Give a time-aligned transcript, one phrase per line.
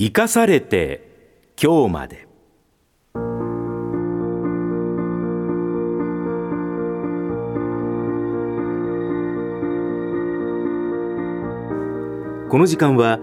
[0.00, 2.28] 生かされて今日まで。
[12.48, 13.18] この時間は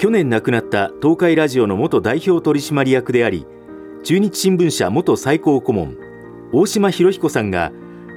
[0.00, 3.46] 去年亡くなった東海ラジオの元代表取締役であり
[4.02, 5.96] 中日新聞社元最高顧問
[6.52, 7.70] 大島博彦さんが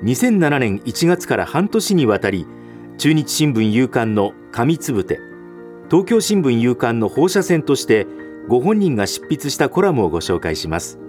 [0.04, 2.48] 2007年1月から半年にわたり
[2.98, 5.29] 中日新聞夕刊の紙つぶて
[5.90, 8.06] 東京新聞夕刊の放射線として
[8.48, 11.00] ご本人が執筆したコラムをご紹介します。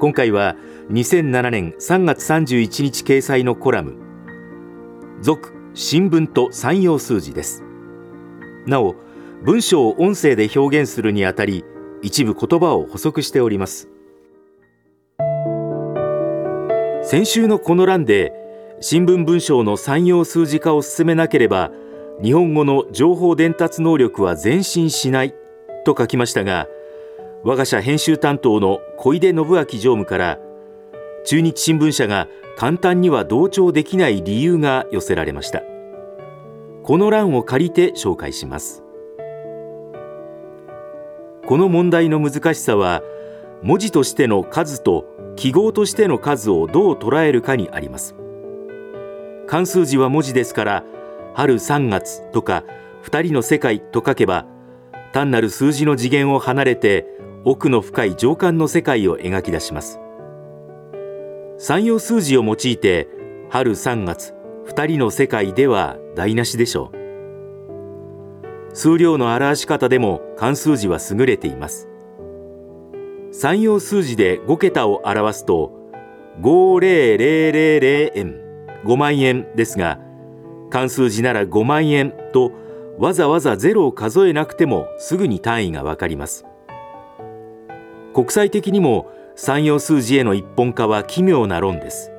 [0.00, 0.56] 今回は
[0.90, 3.94] 2007年3月31日掲載のコラム。
[5.20, 7.62] 続新聞と三用数字です。
[8.66, 8.96] なお
[9.44, 11.64] 文章を音声で表現するにあたり
[12.02, 13.88] 一部言葉を補足しております。
[17.04, 18.32] 先週のこの欄で
[18.80, 21.70] 新聞文章の産業数字化を進めなければ
[22.22, 25.34] 日本語の情報伝達能力は前進しない
[25.86, 26.66] と書きましたが
[27.44, 30.38] 我が社編集担当の小出信明常務から
[31.24, 35.62] 中日新聞社が簡単には同調できない理由が寄せられました。
[36.82, 38.82] この欄を借りて紹介します。
[41.46, 43.02] この問題の難しさは
[43.62, 48.14] 文字としての数と記号としての数をどう捉えるかにあります。
[49.46, 50.84] 漢数字は文字ですから
[51.34, 52.64] 春3月とか
[53.04, 54.46] 2人の世界と書けば
[55.12, 57.06] 単なる数字の次元を離れて
[57.44, 59.98] 奥の深い情感の世界を描き出します。
[61.58, 63.08] 三用数字を用いて
[63.48, 64.34] 春3月
[64.66, 67.00] 2人の世界では台無しでしょう。
[68.74, 71.88] 数量の表し方でも漢数字は優れています。
[73.32, 75.72] 三用数字で5桁を表すと
[76.40, 78.40] 50000円
[78.84, 79.98] 5万円ですが
[80.70, 82.52] 漢数字なら5万円と
[82.98, 86.44] わざわざゼロを数えなくてもすぐに単位がわかります。
[88.14, 92.12] 国際的にも三用数字への一本化は奇妙な論です。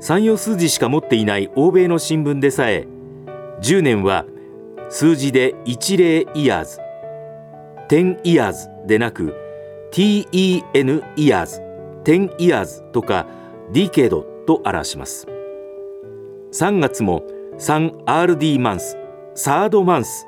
[0.00, 2.86] 三用数字しか持っていない欧米の新聞でさえ
[3.62, 4.26] 10年は
[4.90, 6.78] 数字で一例イヤーズ
[7.88, 9.34] 10イヤーズでなく
[9.92, 10.62] ten イ
[11.28, 11.60] ヤーズ
[12.04, 13.26] 10イヤーズとか
[13.72, 15.33] ディケードと表します。
[16.54, 17.24] 3月も
[17.58, 18.96] 3RD マンス
[19.34, 20.24] サードマンス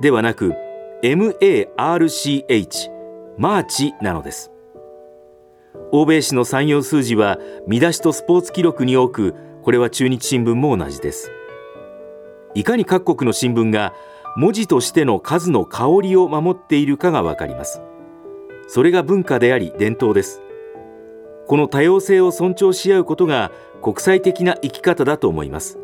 [0.00, 0.54] ではなく
[1.04, 2.90] MARCH
[3.36, 4.50] マーチなのです。
[5.92, 11.30] 欧米紙の算用数字は見出しとスポーツ記録に多くこれは中日新聞も同じです。
[12.54, 13.92] いかに各国の新聞が
[14.38, 17.82] 文字としての数の香りを守っているかがわかります。
[18.66, 20.40] それが文化であり伝統です。
[21.46, 23.52] この多様性を尊重し合うことが
[23.82, 25.78] 国際的な生き方だと思います。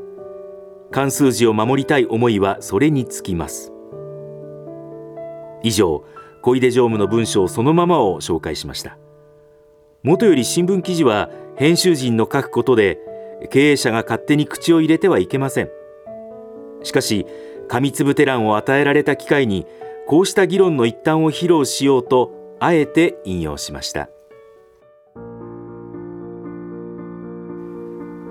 [0.91, 3.73] 漢数字を守りたい思いはそれにつきます。
[5.63, 6.05] 以上
[6.43, 8.99] 小出常務の文章そのままを紹介しました。
[10.03, 12.99] 元より新聞記事は編集陣の書くことで
[13.51, 15.71] 経営者が勝手に口を入れてはいけません。
[16.83, 17.25] しかし
[17.69, 19.65] 紙粒テランを与えられた機会に
[20.09, 24.11] こうした議論の一端を披露しようとあえて引用しました。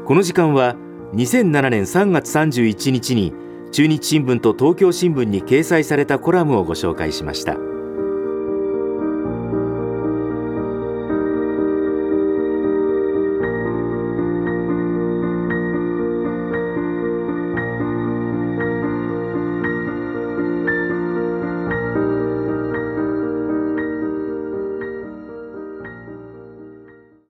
[0.06, 0.76] この時間は
[1.14, 3.34] 2007年3月31日に
[3.72, 7.71] 中日新聞と東京新聞に掲載されたコラムをご紹介しました。